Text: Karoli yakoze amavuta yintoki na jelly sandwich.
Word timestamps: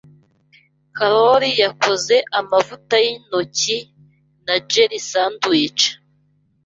Karoli 0.97 1.49
yakoze 1.63 2.15
amavuta 2.39 2.95
yintoki 3.05 3.77
na 4.45 4.55
jelly 4.71 4.99
sandwich. 5.11 5.83